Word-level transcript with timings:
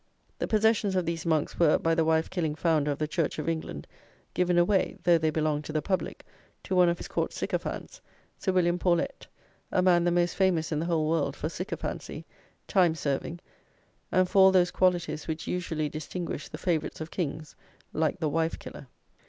The 0.39 0.47
possessions 0.47 0.95
of 0.95 1.05
these 1.05 1.27
monks 1.27 1.59
were, 1.59 1.77
by 1.77 1.93
the 1.93 2.03
wife 2.03 2.27
killing 2.27 2.55
founder 2.55 2.89
of 2.89 2.97
the 2.97 3.07
Church 3.07 3.37
of 3.37 3.47
England, 3.47 3.85
given 4.33 4.57
away 4.57 4.97
(though 5.03 5.19
they 5.19 5.29
belonged 5.29 5.63
to 5.65 5.71
the 5.73 5.83
public) 5.83 6.25
to 6.63 6.75
one 6.75 6.89
of 6.89 6.97
his 6.97 7.07
court 7.07 7.31
sycophants, 7.33 8.01
Sir 8.39 8.51
William 8.51 8.79
Paulet, 8.79 9.27
a 9.71 9.83
man 9.83 10.03
the 10.03 10.09
most 10.09 10.35
famous 10.35 10.71
in 10.71 10.79
the 10.79 10.87
whole 10.87 11.07
world 11.07 11.35
for 11.35 11.49
sycophancy, 11.49 12.25
time 12.67 12.95
serving, 12.95 13.41
and 14.11 14.27
for 14.27 14.39
all 14.39 14.51
those 14.51 14.71
qualities 14.71 15.27
which 15.27 15.45
usually 15.45 15.87
distinguish 15.87 16.47
the 16.49 16.57
favourites 16.57 16.99
of 16.99 17.11
kings 17.11 17.55
like 17.93 18.19
the 18.19 18.27
wife 18.27 18.57
killer. 18.57 18.87